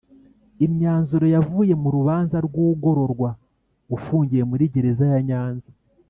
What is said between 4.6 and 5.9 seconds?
Gereza ya Nyanza